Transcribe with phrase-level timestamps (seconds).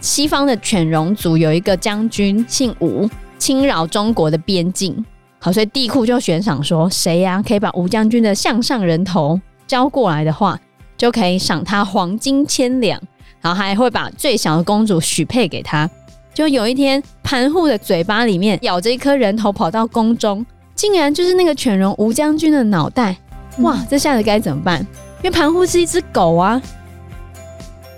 [0.00, 5.04] 西方的犬戎族有一个将军姓吴，侵扰中国的边境。
[5.40, 10.58] 好，所以帝嚳就悬赏说，谁呀、可以把吴将军的项上人头交过来的话，
[10.96, 13.00] 就可以赏他黄金千两，
[13.40, 15.90] 然后还会把最小的公主许配给他。
[16.32, 20.46] 就有一天，盘户的嘴巴里面咬着一颗人头跑到宫中，
[20.76, 23.16] 竟然就是那个犬戎吴将军的脑袋。
[23.58, 24.80] 哇，这下子该怎么办？
[25.22, 26.62] 因为盘户是一只狗啊。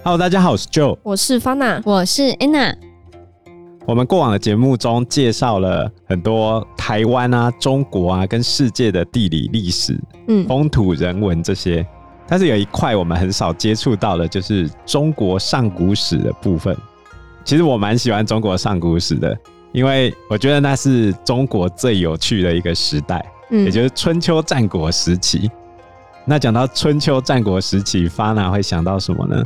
[0.02, 2.74] Hello，大家好，我是 Joe，我是 Fana，我是 Anna。
[3.84, 11.86] 我们过往的节目中介绍了很多台湾啊、中国啊跟世界的地理历史、嗯、风土人文这些，
[12.26, 16.74] 但是有一块我们很少接触到的，就是中国上古史的部分。
[17.44, 19.36] 其实我蛮喜欢中国上古史的，
[19.70, 25.50] 因为我觉得那是中国最有趣的一个时代，嗯、也就是春秋战国时期。
[26.24, 29.42] 那讲到春秋战国时期，Fana 会想到什么呢？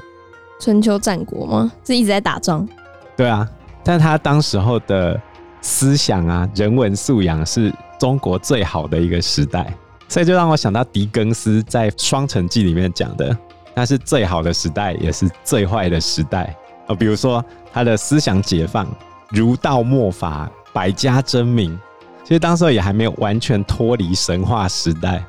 [0.64, 1.70] 春秋战国吗？
[1.84, 2.66] 是一直在打仗？
[3.14, 3.46] 对啊。
[3.82, 5.20] 但他当时候的
[5.60, 9.70] 思想啊，人文素养是中国最好的一个时代，
[10.08, 13.36] 所以就让我想到狄更斯在《双城记》里面讲的，
[13.74, 16.56] 那是最好的时代，也是最坏的时代。
[16.86, 18.88] 呃，比如说他的思想解放，
[19.28, 21.78] 儒道墨法，百家争鸣，
[22.22, 25.22] 其实当时候也还没有完全脱离神话时代，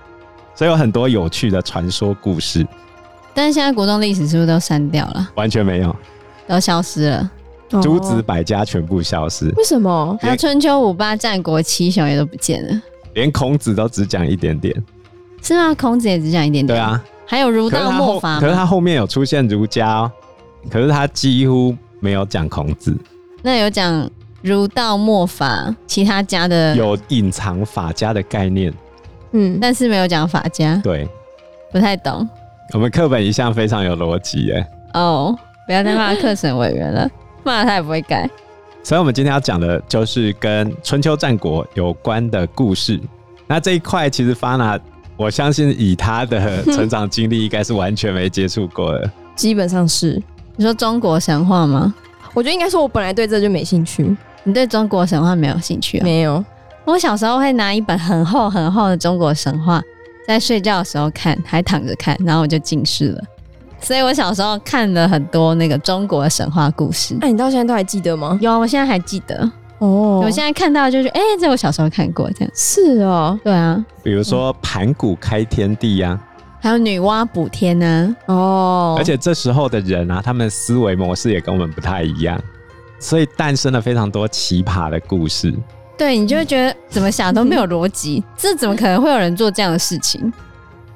[0.54, 2.66] 所以有很多有趣的传说故事。
[3.36, 5.30] 但是现在国中历史是不是都删掉了？
[5.36, 5.95] 完全没有，
[6.47, 7.31] 都消失了。
[7.81, 10.17] 诸子百家全部消失，为什么？
[10.22, 12.81] 还有春秋五霸、战国七雄也都不见了，
[13.13, 14.73] 连孔子都只讲一点点，
[15.41, 15.73] 是吗？
[15.73, 16.67] 孔子也只讲一点点。
[16.67, 20.11] 对啊，还有儒道墨法，可是他后面有出现儒家哦，
[20.69, 22.95] 可是他几乎没有讲孔子。
[23.41, 24.09] 那有讲
[24.41, 28.72] 儒道墨法，其他家的有隐藏法家的概念，
[29.31, 30.80] 嗯，但是没有讲法家。
[30.83, 31.09] 对，
[31.73, 32.25] 不太懂。
[32.74, 34.68] 我们课本一向非常有逻辑耶。
[34.94, 37.10] 哦，不要再骂课审委员了。
[37.44, 38.28] 骂他也不会改，
[38.82, 43.00] 所以，我们今天要讲的就是跟春秋战国有关的故事。
[43.46, 44.80] 那这一块，其实 Fana，
[45.16, 49.12] 我相信以他的成长经历，应该是完全没接触过的。
[49.36, 50.20] 基本上是，
[50.56, 51.94] 你说中国神话吗？
[52.34, 54.18] 我觉得应该说，我本来对这就没兴趣。
[54.44, 56.04] 你对中国神话没有兴趣啊？
[56.04, 56.44] 没有。
[56.84, 59.80] 我小时候会拿一本很厚很厚的中国神话，
[60.28, 63.24] 在睡觉的时候看，还躺着看，然后我就近视了。
[63.81, 67.16] 所以我小时候看了很多那个中国的神话故事。
[67.22, 68.38] 哎，你到现在都还记得吗？
[68.41, 69.52] 有，我现在还记得。
[69.78, 72.52] 哦，我现在看到就是，哎、欸，这我小时候看过，这样。
[72.56, 73.86] 是哦，对啊。
[74.02, 76.22] 比如说盘古开天地呀、啊，
[76.62, 78.34] 还有女娲补天呢、啊。
[78.34, 78.96] 哦。
[78.97, 82.42] 而且这时候的人啊，他们思维模式也跟我们不太一样，
[82.97, 85.53] 所以诞生了非常多奇葩的故事。
[85.97, 90.31] 对，你就会觉得怎么想都没有逻辑，这怎么可能会有人做这样的事情？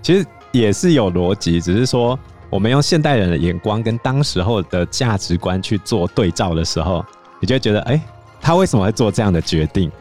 [0.01, 2.17] 其实也是有逻辑，只是说。
[2.51, 7.05] 我们用现代人的眼光跟当时候的价值观去做对照的时候，
[7.39, 8.01] 你就会觉得，哎，
[8.41, 9.91] 他为什么会做这样的决定？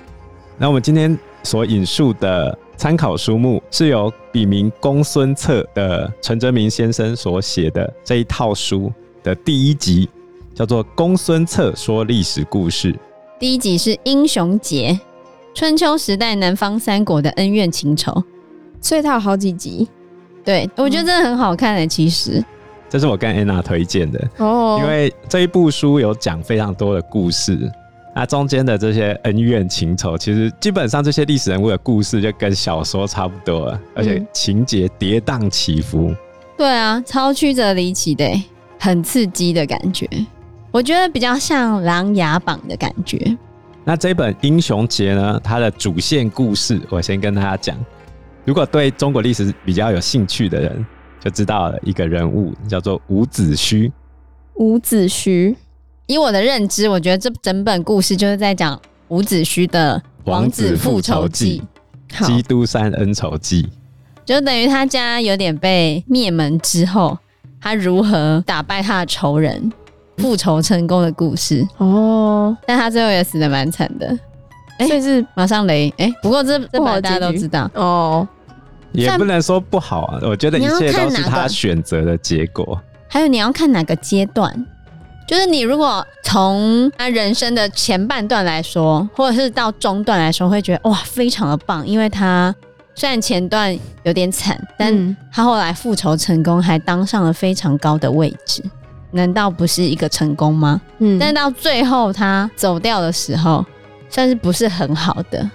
[0.57, 8.91] 那我们今天所引述的参考书目是由笔名公孙策的陈哲明先生所写的这一套书
[9.23, 10.09] 的第一集，
[10.55, 12.93] 叫做《公孙策说历史故事》。
[13.39, 14.99] 第一集是英雄节，
[15.55, 18.13] 春秋时代南方三国的恩怨情仇，
[18.81, 19.87] 所以它有好几集。
[20.45, 21.87] 对，我觉得真的很好看的。
[21.87, 22.45] 其实，
[22.89, 27.71] 这是我跟安娜推荐的哦，因为这一部书有讲非常多的故事，
[28.13, 36.13] 那中间的这些恩怨情仇，其实基本上这些历史人物的故事就跟小说差不多了，而且情节跌宕起伏。
[36.57, 38.29] 对啊，超曲折离奇的，
[38.81, 40.09] 很刺激的感觉。
[40.71, 43.37] 我觉得比较像《琅琊榜》的感觉。
[43.85, 47.77] 那这本《英雄节》呢，它的主线故事，我先跟大家讲。
[48.45, 50.87] 如果对中国历史比较有兴趣的人，
[51.21, 53.91] 就知道了一个人物叫做伍子胥。
[54.57, 55.55] 伍子胥，
[56.07, 58.79] 以我的认知，我觉得这整本故事就是在讲
[59.09, 61.63] 伍子胥的王子复仇记，
[62.25, 63.67] 基督山恩仇记，
[64.25, 67.17] 就等于他家有点被灭门之后，
[67.61, 69.73] 他如何打败他的仇人，
[70.19, 71.67] 复仇成功的故事。
[71.79, 74.09] 哦，但他最后也死的蛮惨的，
[74.87, 75.93] 所以是马上雷。
[75.97, 78.27] 哎，不过这这大家都知道哦。
[78.93, 82.81] 也不能说不好啊，我觉得一切都是他选择的结果。
[83.07, 84.67] 还有你要看哪个阶段，
[85.27, 92.53] 就是你如果从他人生的前半段来说，或者是到中段来说，会觉得哇非常的棒，因为他
[92.95, 98.63] 虽然前段有点惨，但他后来复仇成功，还当上了非常高的位置，
[99.11, 100.81] 难道不是一个成功吗？
[100.99, 103.65] 嗯，但到最后他走掉的时候，
[104.09, 105.51] 算是不是很好的。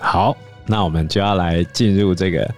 [0.00, 0.36] 好，
[0.66, 2.48] 那我们就要来进入这个。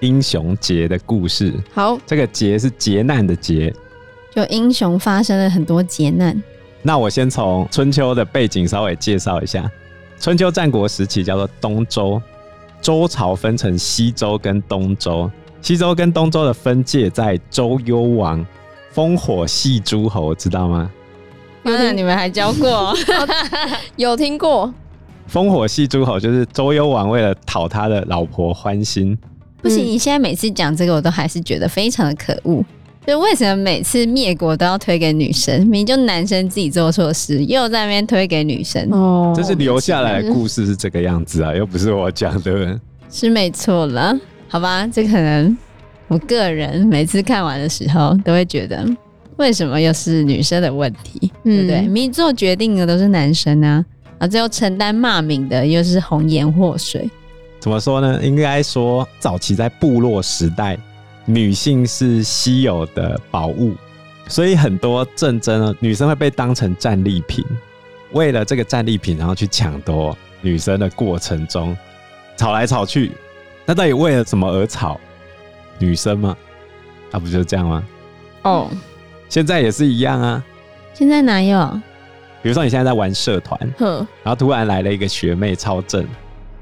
[0.00, 3.74] 英雄节的故事，好，这个劫是劫难的劫，
[4.34, 6.42] 就英雄发生了很多劫难。
[6.82, 9.70] 那我先从春秋的背景稍微介绍一下。
[10.20, 12.20] 春秋战国时期叫做东周，
[12.82, 15.30] 周朝分成西周跟东周。
[15.62, 18.44] 西周跟东周的分界在周幽王，
[18.94, 20.90] 烽火戏诸侯，知道吗？
[21.64, 22.94] 有的你们还教过，
[23.96, 24.72] 有听过。
[25.32, 29.16] 烽火戏诸侯就是周幽王为了讨他的老婆欢心。
[29.62, 32.64] 不行，你现在每次讲这个，我都还是觉得非常的可恶。
[33.06, 35.58] 就为什么每次灭国都要推给女生？
[35.62, 38.88] 明明就男生自己做错事，又在那边推给女生。
[38.92, 42.78] 哦，这是留下来的故事是这个样子啊，又不是我讲的。
[43.10, 44.16] 是没错了，
[44.48, 44.86] 好吧？
[44.86, 45.56] 这可能
[46.14, 48.86] 我个人每次看完的时候，都会觉得
[49.36, 51.32] 为什么又是女生的问题？
[51.42, 51.80] 嗯、对不对？
[51.80, 53.84] 明明做决定的都是男生啊，
[54.18, 57.10] 啊，最后承担骂名的又是红颜祸水。
[57.58, 58.20] 怎么说呢？
[58.22, 60.78] 应该说，早期在部落时代。
[61.26, 63.72] 女性是稀有的宝物，
[64.28, 67.44] 所以很多战争呢，女生会被当成战利品。
[68.12, 71.76] 为了这个战利品，然后去抢夺女生的过程中，
[72.36, 73.10] 吵来吵去，
[73.66, 75.00] 那到底为了什么而吵？
[75.78, 76.36] 女生吗？
[77.10, 77.84] 那、啊、不就这样吗？
[78.42, 78.70] 哦，
[79.28, 80.44] 现在也是一样啊。
[80.92, 81.80] 现在哪有？
[82.42, 86.06] 比如说你现在在玩社团，哼，然后突然来了一个学妹超正，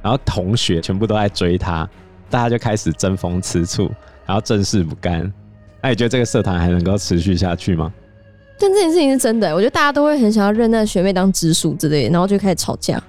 [0.00, 1.88] 然后同学全部都在追她，
[2.31, 3.91] 大家就开始争风吃醋。
[4.25, 5.31] 然后正事不干，
[5.82, 7.93] 那你觉得这个社团还能够持续下去吗？
[8.56, 13.03] 但这件事情是真的，我觉得大家都会很想要认那个学妹当直属之类的，然后就开始吵架，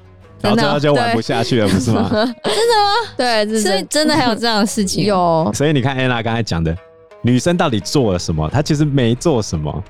[0.43, 2.09] 然后最后就玩不下去了，不是吗？
[2.11, 2.33] 真的吗？
[3.15, 5.05] 对，所以真的还有这样的事情。
[5.05, 6.75] 有，所以你看安娜刚才讲的，
[7.21, 8.49] 女生到底做了什么？
[8.49, 9.83] 她其实没做什么，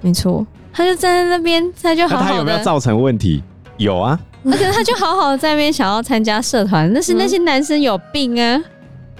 [0.00, 2.30] 没错，她就站在那边，她就好好的。
[2.30, 3.42] 她有没有造成问题？
[3.76, 8.60] 有啊，而且她就好好的在那边想要参加社团，那是那些男生有病啊。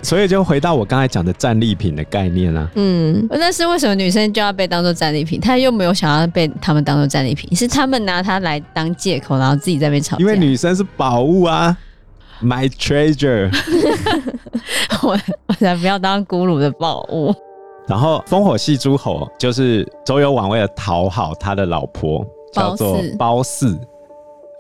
[0.01, 5.41] 所以就回到我刚才讲的战利品的概念啊，嗯，但是为什么女生就要被当做战利品？
[5.41, 10.21] 她又没有想要被他们当做战利品，是他们拿她来当借口，然后自己在那边吵架。
[10.21, 11.77] 因为女生是宝物啊，
[12.41, 13.51] My treasure，
[15.03, 15.19] 我
[15.49, 17.35] 我才不要当俘虏的宝物。
[17.89, 23.77] 然后烽火戏诸侯就是周幽王为了讨好他的老婆，叫做褒姒，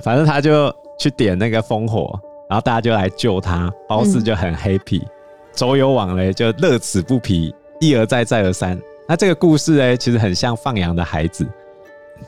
[0.02, 2.18] 反正他就去点那个烽火，
[2.50, 5.02] 然后大家就来救他，褒姒就很 happy。
[5.02, 5.08] 嗯
[5.58, 8.80] 周幽王嘞，就乐此不疲，一而再，再而三。
[9.08, 11.44] 那这个故事嘞，其实很像放羊的孩子。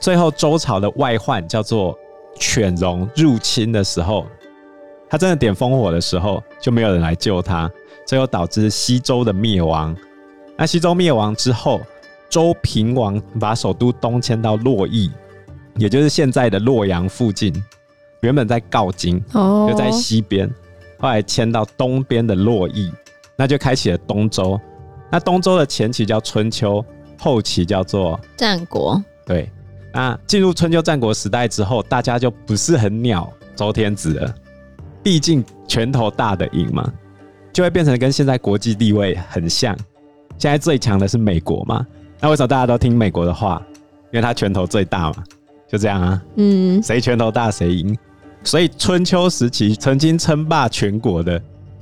[0.01, 1.97] 最后周朝的外患叫做
[2.35, 4.25] 犬戎入侵的时候，
[5.09, 7.71] 他真的点烽火的时候，就没有人来救他，
[8.05, 9.95] 最后导致西周的灭亡。
[10.57, 11.79] 那西周灭亡之后，
[12.29, 15.09] 周平王把首都东迁到洛邑，
[15.77, 17.53] 也就是现在的洛阳附近。
[18.23, 20.53] 原本在镐京，就在西边，
[20.99, 22.91] 后来迁到东边的洛邑。
[23.41, 24.59] 那就开启了东周。
[25.09, 26.85] 那东周的前期叫春秋，
[27.17, 29.03] 后期叫做战国。
[29.25, 29.49] 对，
[29.91, 34.35] 那进入春秋战国时代之后，大家就不是很鸟周天子了。
[35.01, 36.87] 毕竟拳头大的赢嘛，
[37.51, 39.75] 就会变成跟现在国际地位很像。
[40.37, 41.83] 现在最强的是美国嘛？
[42.19, 43.59] 那为什么大家都听美国的话？
[44.11, 45.23] 因为他拳头最大嘛，
[45.67, 46.21] 就这样啊。
[46.35, 47.97] 嗯，谁拳头大谁赢。
[48.43, 51.41] 所以春秋时期曾经称霸全国的。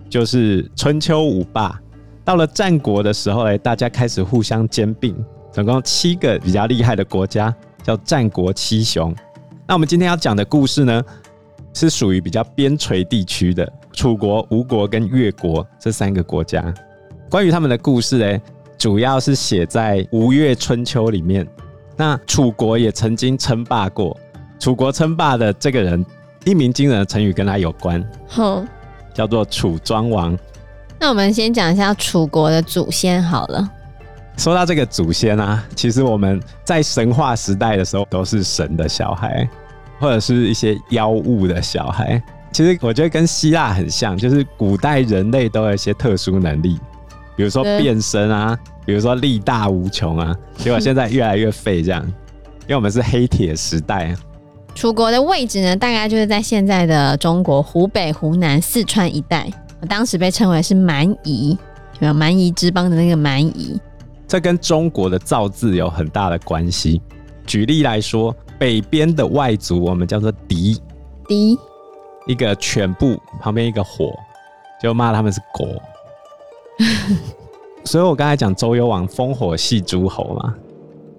[0.10, 1.80] 就是春秋五霸，
[2.26, 5.16] 到了战国的时候呢，大家开始互相兼并，
[5.52, 7.54] 总共七个比较厉害的国家，
[7.84, 9.16] 叫战国七雄。
[9.68, 11.04] 那我们今天要讲的故事呢，
[11.74, 16.74] 是属于比较边陲地区的楚国、吴国跟越国这三个国家。
[17.30, 18.42] 关于他们的故事呢，
[18.80, 21.48] 主要是写在《吴越春秋》里面。
[21.96, 24.18] 那楚国也曾经称霸过，
[24.58, 26.04] 楚国称霸的这个人，
[26.46, 28.04] 一鸣惊人的成语跟他有关。
[28.28, 28.68] 哼。
[29.20, 30.38] 叫做楚庄王。
[30.98, 33.70] 那我们先讲一下楚国的祖先好了。
[34.38, 39.46] 说到这个祖先啊，其实我们在神话时代的时候都是神的小孩，
[40.00, 42.24] 或者是一些妖物的小孩。
[42.54, 46.80] 其实我觉得跟希腊很像，就是古代人类都有一些特殊能力，
[47.36, 50.34] 比如说变身啊，比如说力大无穷啊。
[50.56, 52.02] 结果现在越来越废这样，
[52.62, 54.16] 因为我们是黑铁时代。
[54.80, 59.46] 楚国的位置呢，大概就是在现在的中国湖北、湖南、四川一带。
[59.90, 63.78] 当时被称为是蛮夷，有没有蛮夷之邦的那个蛮夷？
[64.26, 67.02] 这跟中国的造字有很大的关系。
[67.46, 70.82] 举例来说，北边的外族我们叫做狄，
[71.28, 71.60] 狄，
[72.26, 74.14] 一个犬部旁边一个火，
[74.82, 75.68] 就骂他们是狗。
[77.84, 80.56] 所以我刚才讲周幽王烽火戏诸侯嘛，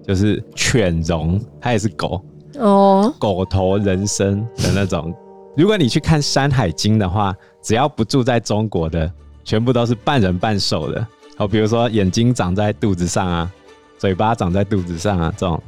[0.03, 2.19] 就是犬戎，他也是狗。
[2.59, 5.13] 哦，狗头人身的那种。
[5.55, 9.11] 如果你去看《山海经》的话，只要不住在中国的，
[9.43, 11.05] 全部都是半人半兽的。
[11.37, 13.51] 哦，比如说眼睛长在肚子上啊，
[13.97, 15.61] 嘴巴长在肚子上啊，这种。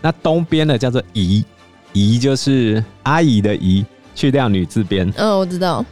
[0.00, 1.44] 那东边的叫做姨，
[1.92, 3.84] 姨就是阿姨的姨，
[4.14, 5.10] 去掉女字边。
[5.16, 5.84] 嗯，我知道。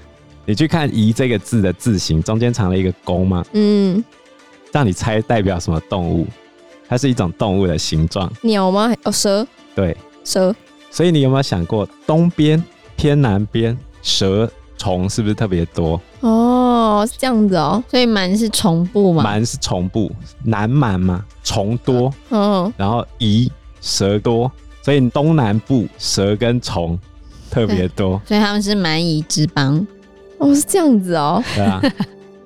[0.47, 3.45] 你去看“姨”这个字的字形，中间藏了一个弓吗？
[3.53, 4.03] 嗯。
[4.73, 6.27] 让你猜代表什么动物？
[6.89, 8.31] 它是一种动物的形状。
[8.43, 8.93] 鸟吗？
[9.05, 9.47] 哦，蛇。
[9.75, 10.55] 对，蛇。
[10.91, 12.63] 所以你有没有想过，东边
[12.97, 16.01] 偏南边蛇虫是不是特别多？
[16.21, 17.83] 哦，是这样子哦。
[17.89, 19.23] 所以蛮是虫部嘛？
[19.23, 20.11] 蛮是虫部，
[20.43, 22.13] 南蛮嘛，虫多。
[22.31, 22.73] 嗯。
[22.77, 23.51] 然后夷
[23.81, 24.51] 蛇多，
[24.83, 26.99] 所以东南部蛇跟虫
[27.51, 28.21] 特别多。
[28.27, 29.87] 所以他们是蛮夷之邦。
[30.39, 31.43] 哦，是这样子哦。
[31.55, 31.81] 对啊，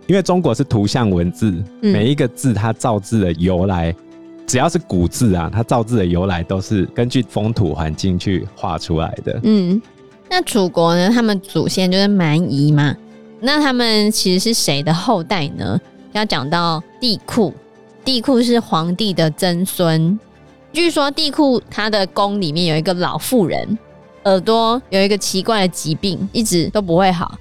[0.07, 1.51] 因为中国是图像文字，
[1.81, 3.95] 嗯、每一个字它造字的由来，
[4.47, 9.41] 只要是古字啊，它造字的由来都是根据风土环境去画出来的。
[9.43, 9.81] 嗯，
[10.29, 11.11] 那楚国呢？
[11.11, 12.95] 他们祖先就是蛮夷嘛。
[13.41, 15.81] 那他们其实是谁的后代呢？
[16.13, 17.53] 要讲到帝库，
[18.05, 20.19] 帝库是皇帝的曾孙。
[20.73, 23.79] 据说帝库他的宫里面有一个老妇人，
[24.25, 27.37] 耳朵有一个奇怪的疾病，一直都不会好。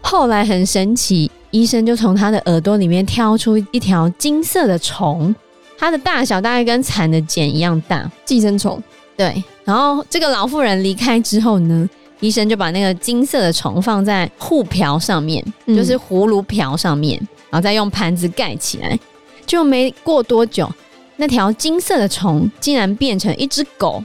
[0.00, 5.34] 后来很神奇，医生就从他的耳朵里面挑出一条金色的虫，
[5.82, 8.80] 它的大小大概跟蚕的茧一样大，寄生虫。
[9.16, 17.18] 对，然后这个老妇人离开之后呢，医生就把那个金色的虫放在护瓢上面，嗯、就是葫芦瓢上面，
[17.50, 18.96] 然后再用盘子盖起来。
[19.44, 20.70] 就没过多久，
[21.16, 24.00] 那条金色的虫竟然变成一只狗，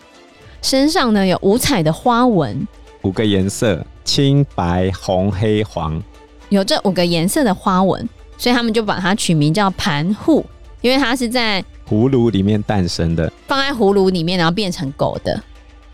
[0.63, 2.67] 身上呢有五彩的花纹，
[3.03, 3.85] 五个颜色。
[4.03, 6.01] 青白红黑黄，
[6.47, 10.41] 有这五个颜色的花纹，所以他们就把它取名叫盘笏，
[10.81, 15.41] 因为它是在葫芦里面诞生的，放在葫芦里面，然后变成狗的。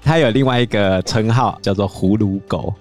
[0.01, 2.73] 它有另外一个称号叫做葫芦狗。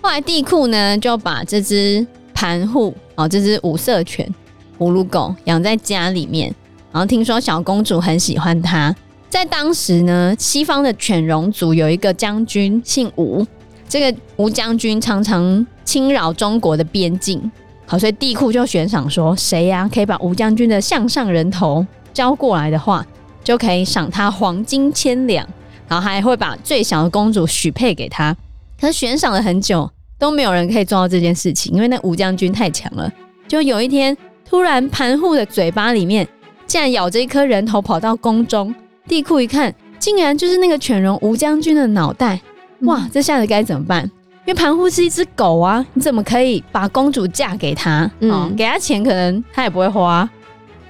[0.00, 4.32] 后来地库呢就把这只盘户哦，这只五色犬
[4.78, 6.54] 葫芦狗养在家里面，
[6.92, 8.94] 然后听说小公主很喜欢它。
[9.28, 13.46] 在当时呢，西方的犬戎族有一个将军姓吴。
[13.88, 17.50] 这个吴将军常常侵扰中国的边境，
[17.90, 23.04] 好，所以帝库就悬赏说，谁呀、啊、可以把吴将军的项上人头交过来的话，
[23.42, 25.44] 就可以赏他黄金千两，
[25.88, 28.32] 然后还会把最小的公主许配给他。
[28.80, 33.12] 可是悬赏了很久都没有人可以做到这件事情，因为那吴将军太强了。
[33.48, 34.16] 就有一天，
[34.48, 36.24] 突然盘户的嘴巴里面
[36.68, 38.72] 竟然咬着一颗人头跑到宫中，
[39.08, 42.40] 帝库一看，竟然就是那个犬戎吴将军的脑袋。
[42.82, 44.08] 哇，这下子该怎么办？
[44.50, 48.10] 因为盘户是一只狗啊，你怎么可以把公主嫁给他？
[48.18, 50.28] 嗯、哦，给他钱可能他也不会花。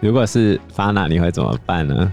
[0.01, 2.11] 如果是法娜，你会怎么办呢？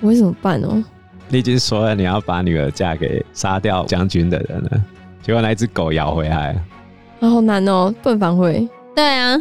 [0.00, 0.80] 我会怎么办哦？
[1.26, 4.80] 你已经说了你要把女儿嫁给杀掉将军的人了，
[5.20, 6.54] 结果那只狗咬回来
[7.18, 8.68] 啊，好难哦，不能反悔。
[8.94, 9.36] 对啊，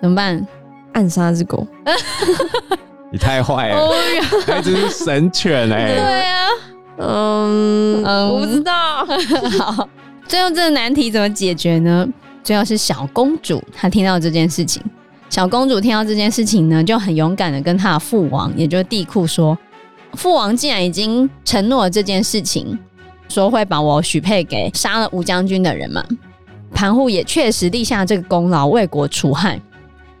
[0.00, 0.46] 怎么办？
[0.94, 1.66] 暗杀只狗？
[3.12, 3.86] 你太坏了，
[4.48, 5.94] 那只是神犬哎、欸。
[5.94, 6.48] 对啊。
[7.02, 9.04] 嗯嗯，我不知道。
[9.58, 9.88] 好，
[10.30, 12.08] 最后这个难题怎么解决呢？
[12.44, 14.80] 最后是小公主，她听到这件事情。
[15.28, 19.58] 小公主听到这件事情呢，就很勇敢的跟她的父王，也就是帝库说
[20.14, 22.78] ：“父王既然已经承诺了这件事情，
[23.28, 26.04] 说会把我许配给杀了吴将军的人嘛，
[26.72, 29.60] 盘户也确实立下这个功劳，为国除害，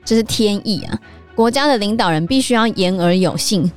[0.04, 0.98] 这是天意啊！
[1.36, 3.70] 国家的领导人必须要言而有信，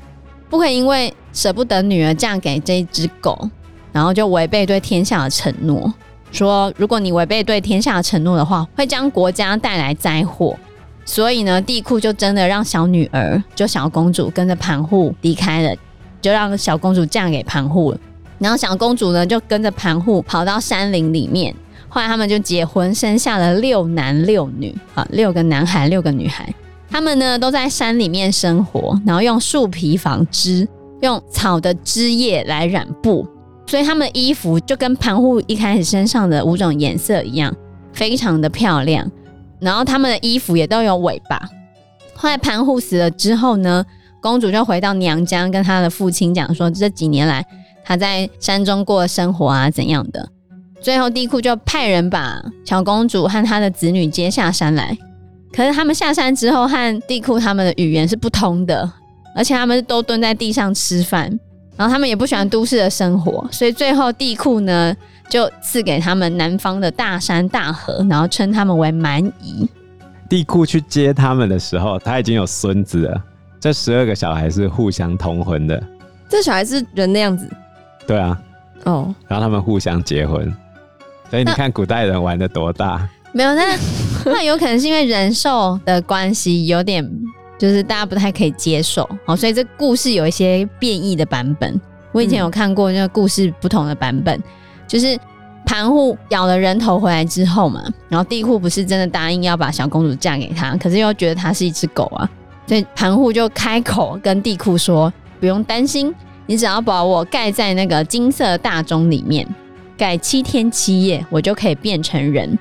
[0.49, 3.49] 不可以因为。”舍不得女儿嫁给这只狗，
[3.91, 5.91] 然后就违背对天下的承诺，
[6.33, 10.57] 说如果你违背对天下的承诺的话，会将国家带来灾祸。
[11.05, 15.75] 所以呢，帝嚳就真的让小女儿，就小公主跟着盘户离开了，
[16.19, 17.97] 就让小公主嫁给盘户了。
[18.39, 21.53] 然后小公主呢，就跟着盘户跑到山林里面。
[21.87, 26.51] 后来他们就结婚，生下了六男六女，啊，六个男孩，六个女孩。
[26.89, 30.67] 他们呢都在山里面生活，然后用树皮纺织。
[31.01, 33.27] 用草的枝叶来染布，
[33.65, 37.55] 所以他们的衣服就跟盘户一开始身上的五种颜色一样，
[37.91, 39.09] 非常的漂亮。
[39.59, 41.41] 然后他们的衣服也都有尾巴。
[42.13, 43.83] 后来盘户死了之后呢，
[44.21, 47.45] 公主就回到娘家，跟她的父亲讲说，这几年来
[47.83, 50.29] 她在山中过生活啊怎样的。
[50.81, 54.97] 最后地库就派人把小公主和她的子女接下山来。
[55.55, 58.91] 可是他们下山之后，和地库他们的语言是不通的。
[59.35, 61.39] 而且他们都蹲在地上吃饭，
[61.75, 64.95] 然后他们也不喜欢都市的生活，所以最后地库呢
[65.27, 69.67] 就赐给他们南方的大山大河，然后称他们为蛮夷。
[70.29, 73.23] 地库去接他们的时候，他已经有孙子了。
[73.59, 75.81] 这十二个小孩是互相通婚的。
[76.29, 77.49] 这小孩是人的样子？
[78.05, 78.39] 对啊。
[78.83, 79.13] 哦。
[79.27, 80.51] 然后他们互相结婚，
[81.29, 83.07] 所以你看古代人玩的多大？
[83.31, 83.77] 没有，那
[84.25, 87.03] 那有可能是因为人兽的关系有点。
[87.63, 89.09] 就是大家不太可以接受。
[89.25, 91.79] 好，所以这故事有一些变异的版本。
[92.11, 94.43] 我以前有看过那个故事不同的版本，嗯、
[94.85, 95.17] 就是
[95.65, 102.29] 盘户咬了人头回来之后嘛，然后地库不是真的答应要把小公主嫁给他，可是又觉得他是一只狗啊，
[102.67, 106.13] 所以盘户就开口跟地库说：“不用担心，
[106.45, 109.47] 你只要把我盖在那个金色大钟里面，
[109.97, 112.59] 盖七天七夜，我就可以变成人。”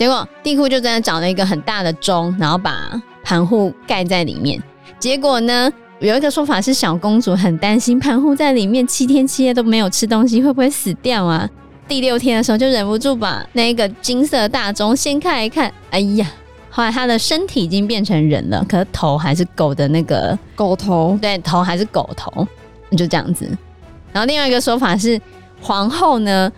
[0.00, 4.58] 结果地库就真的找了一个很大的钟，然后把盘户盖在里面。
[4.98, 5.70] 结果呢？
[5.98, 11.46] 有一个说法是，小公主很担心盘户在里面七天七夜都没有吃东西，会不会死掉啊？
[11.86, 16.26] 第六天的时候，就忍不住把那个金色大钟掀开一看，哎呀，
[16.70, 22.48] 后来她的身体已经变成人了，可是头还是狗的那个狗头，对，头还是狗头，
[22.96, 23.46] 就这样子。
[24.14, 25.20] 然后另外一个说法是，
[25.60, 26.50] 皇后呢，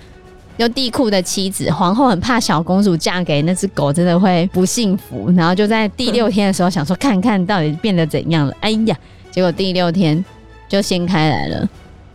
[0.63, 8.97] 就地库的妻子，皇后很怕小公主嫁给那只狗真的会不幸福，然后就在第六天的时候想说，看看到底变得怎样了，哎呀。
[9.33, 10.25] 结果第六天
[10.69, 11.69] 就掀开来了，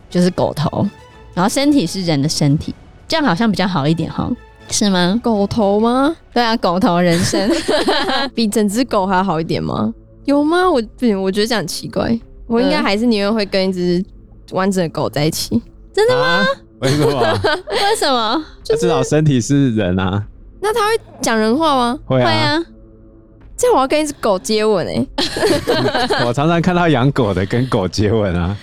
[0.08, 0.86] 就是狗头，
[1.34, 2.74] 然后身体是人的身体，
[3.06, 4.30] 这样好像比较好一点哈，
[4.70, 5.20] 是吗？
[5.22, 6.16] 狗头吗？
[6.32, 7.50] 对啊，狗头人身
[8.34, 9.92] 比整只狗还要好一点吗？
[10.24, 10.70] 有吗？
[10.70, 14.02] 我不行，我觉得这样很奇怪，我应该还是宁愿会跟一只
[14.52, 15.60] 完整的狗在一起。
[15.92, 16.22] 真的吗？
[16.22, 16.46] 啊、
[16.82, 17.40] 为什么？
[17.70, 18.44] 为什么？
[18.62, 20.24] 就是、至少身体是人啊。
[20.60, 21.98] 那他会讲人话吗？
[22.06, 22.62] 会啊。
[23.56, 25.08] 这样我要跟一只狗接吻哎、欸！
[26.24, 28.56] 我常常看到养狗的跟狗接吻啊，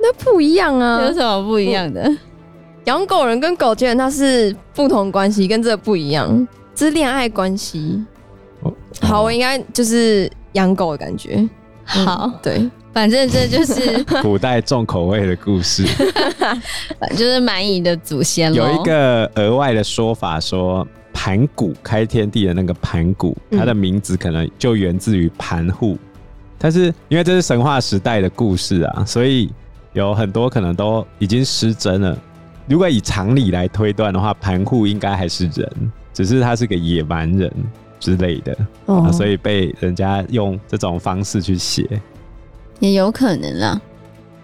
[0.00, 2.10] 那不一样啊，有什么不一样的？
[2.84, 8.02] 养狗人跟狗接吻，它是不同关系，跟这个不一样，这是恋爱关系。
[9.02, 11.46] 好，我应该就是养狗的感觉。
[11.84, 15.84] 好，嗯、对，反正这就是 古代重口味的故事，
[17.16, 18.52] 就是蛮夷的祖先。
[18.52, 20.86] 有一个额外的说法说。
[21.14, 25.96] 盘古开天地的那个盘古，他的名字可能就源自于盘户，
[26.58, 29.48] 但是因为这是神话时代的故事啊，所以
[29.92, 32.18] 有很多可能都已经失真了。
[32.66, 37.52] 如果以常理来推断的话，盘户应该还是人，只是他是个野蛮人
[38.00, 41.86] 之类的，哦，所以被人家用这种方式去写，
[42.90, 43.80] 也有可能啦。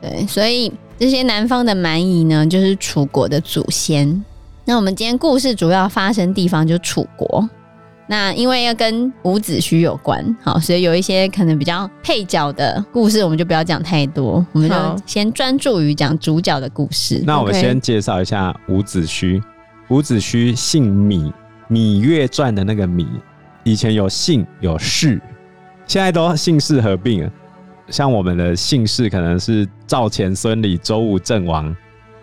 [0.00, 4.24] 对，所以这些南方的蛮夷呢，就是楚国的祖先。
[4.64, 7.48] 那我们今天故事主要发生地方就是楚国。
[8.06, 17.22] 那因为要跟伍子胥有关，好，所以有一些可能比较配角的故事，我们就不要讲太多，我们就先专注于讲主角的故事。
[17.26, 19.42] 那我们先介绍一下伍子胥。
[19.88, 21.30] 伍子胥姓芈，
[21.70, 23.06] 《芈月传》的那个芈，
[23.64, 25.20] 以前有姓有氏，
[25.86, 27.30] 现在都姓氏合并了。
[27.88, 31.74] 像我们的姓氏可能是赵钱孙李周吴郑王。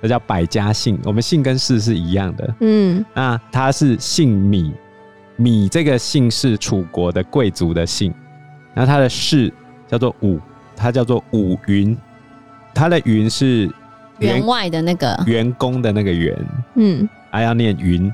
[0.01, 2.55] 那叫百家姓，我们姓跟氏是一样的。
[2.59, 4.71] 嗯，那他是姓米，
[5.35, 8.13] 米这个姓是楚国的贵族的姓，
[8.75, 9.51] 那他的氏
[9.87, 10.39] 叫做伍，
[10.75, 11.97] 他叫做伍云，
[12.73, 13.71] 他的云是
[14.19, 16.37] 员外的那个员工的那个员，
[16.75, 18.13] 嗯，还要念云，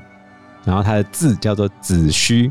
[0.64, 2.50] 然后他的字叫做子胥。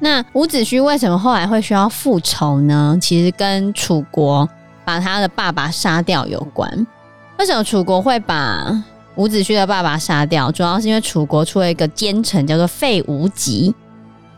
[0.00, 2.96] 那伍子胥为什么后来会需要复仇呢？
[3.00, 4.48] 其实跟楚国
[4.84, 6.86] 把他的爸爸杀掉有关。
[7.38, 8.84] 为什么楚国会把
[9.16, 10.50] 伍子胥的爸爸杀掉？
[10.52, 13.74] 主要是因为楚国出了一个奸臣，叫做费无极。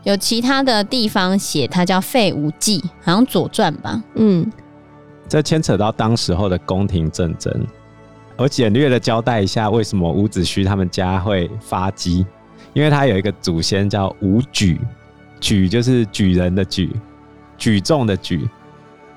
[0.03, 4.01] 有其他的地方写他叫费无忌，好像《左传》吧。
[4.15, 4.51] 嗯，
[5.29, 7.53] 这牵扯到当时候的宫廷政争。
[8.35, 12.25] 我简略的交代一下，为什么伍子胥他们家会发迹？
[12.73, 14.81] 因为他有一个祖先叫伍举，
[15.41, 16.95] 举就是举人的举，
[17.57, 18.47] 举重的举。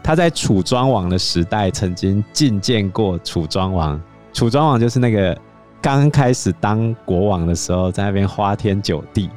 [0.02, 4.00] 他在楚庄王的时代曾经觐见过楚庄王。
[4.32, 5.38] 楚庄王就是那个
[5.80, 9.30] 刚开始当国王的时候，在那边花天酒地，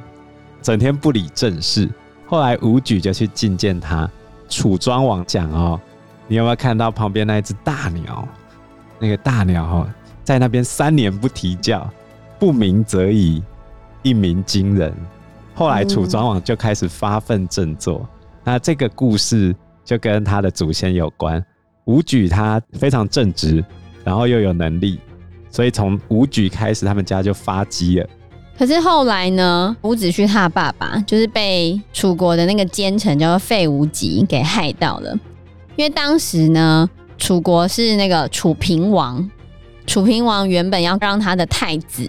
[0.60, 1.88] 整天不理政事。
[2.26, 4.10] 后来伍举就去觐见他。
[4.48, 5.80] 楚庄王讲：“哦，
[6.26, 8.26] 你有没有看到旁边那一只大鸟？
[8.98, 9.88] 那个大鸟哦，
[10.24, 11.88] 在那边三年不啼叫，
[12.38, 13.42] 不鸣则已，
[14.02, 14.92] 一鸣惊人。”
[15.58, 18.08] 后来楚庄王就开始发奋振作。
[18.44, 19.54] 那这个故事。
[19.88, 21.42] 就跟他的祖先有关，
[21.86, 23.64] 伍举他非常正直，
[24.04, 25.00] 然后又有能力，
[25.50, 28.06] 所以从伍举开始，他们家就发迹了。
[28.58, 35.18] 可是后来呢，伍子胥他爸爸就是被楚国的那个奸臣叫做费无极给害到了，
[35.76, 39.30] 因为当时呢，楚国是那个楚平王，
[39.86, 42.06] 楚平王原本要让他的太子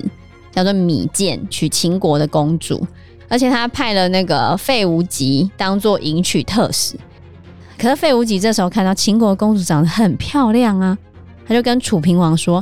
[0.51, 2.85] 叫做芈建娶秦国的公主，
[3.29, 6.97] 而且他派了那个费无极当做迎娶特使。
[7.77, 10.97] 可是费无极这时候看到秦国公主长得很漂亮啊，
[11.47, 12.61] 他就跟楚平王说：“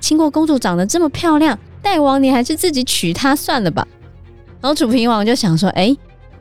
[0.00, 3.86] 秦国公主长得这么漂亮，大王你还是自己娶她算了吧。”
[4.60, 5.96] 然后楚平王就想说：“哎，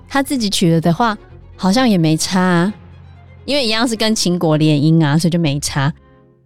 [0.08, 1.16] 他自己娶了的话，
[1.56, 2.74] 好像也没差啊。”
[3.46, 5.94] 因为一样是跟秦国联姻啊，所以就没差。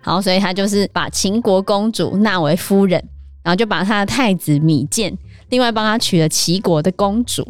[0.02, 3.02] 好，所以他就是把秦国公主纳为夫人，
[3.42, 5.18] 然后就把他的太子米建，
[5.50, 7.48] 另外帮他娶了齐国的公主。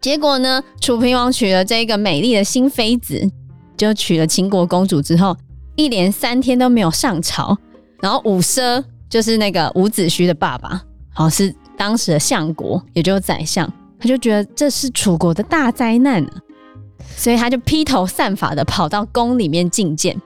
[0.00, 3.30] 结果呢，楚平王娶了这个美丽的新妃子，
[3.76, 5.36] 就娶了秦国公主之后，
[5.76, 7.56] 一连三天都没有上朝。
[8.00, 10.80] 然后伍奢就是那个伍子胥的爸爸，
[11.12, 16.32] 好，是当时的相国，也就是宰相，他就觉得这是楚国的大灾难啊，
[17.14, 20.18] 所以他就披头散发的跑到宫里面觐见。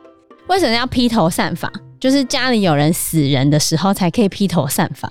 [0.46, 1.72] 为什么要披头散发？
[1.98, 5.10] 就是家里有人死人的时候才可以披头散发。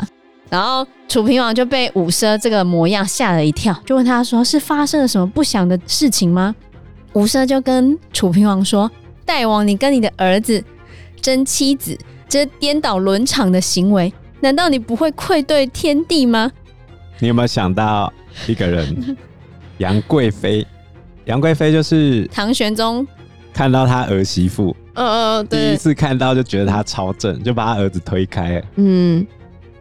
[0.54, 6.54] 然后楚平王就被伍奢这个模样吓了一跳，就问他说：“是发生了什么不祥的事情吗？”
[7.14, 8.90] 伍奢就跟楚平王说
[9.26, 10.64] ：“大王，你跟你的儿子
[11.20, 11.98] 争妻子，
[12.30, 16.52] 这颠倒伦常的行为，难道你不会愧对天地吗？”
[17.18, 18.14] 你有没有想到
[18.46, 19.18] 一个人？
[19.80, 20.64] 杨贵妃。
[21.26, 23.08] 杨贵妃就是唐玄宗
[23.52, 28.64] 看到他儿媳妇，嗯嗯，对，第一次看到就觉得他超正，就把他儿子推开。
[28.76, 29.26] 嗯。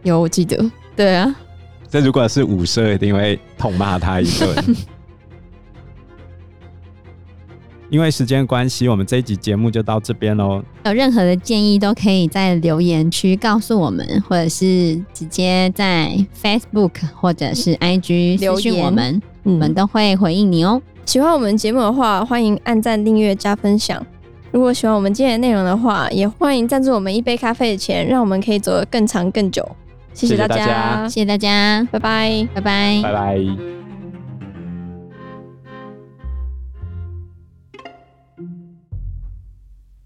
[0.02, 0.70] 有，我记得。
[0.94, 1.34] 对啊，
[1.88, 4.54] 这如果是伍奢，一定会痛骂他一顿。
[7.88, 10.62] 因为时间关系，我们这一集节目就到这边喽。
[10.86, 20.80] 有任何的建议，都可以在留言区告诉我们，或者是直接在 Facebook 或者是 IG 留言我们，我们都会回应你哦。
[21.04, 24.02] 喜欢我们节目的话，欢迎按赞、订阅、加分享。
[24.50, 29.66] 如果喜欢我们今天的内容的话，也欢迎赞助我们一杯咖啡的钱，让我们可以走得更长更久。
[30.14, 33.81] 谢谢大家，谢谢大家，拜拜，拜拜，拜拜。